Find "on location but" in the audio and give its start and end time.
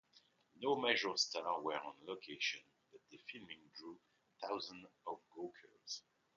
1.79-3.01